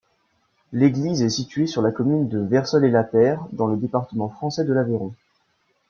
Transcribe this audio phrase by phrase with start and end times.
[0.71, 5.13] L'église est située sur la commune de Versols-et-Lapeyre, dans le département français de l'Aveyron.